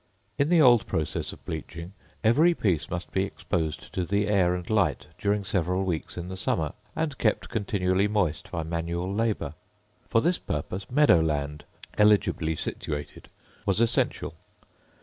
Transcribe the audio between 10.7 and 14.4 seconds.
meadow land, eligibly situated, was essential.